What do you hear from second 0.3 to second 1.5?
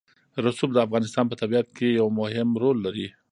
رسوب د افغانستان په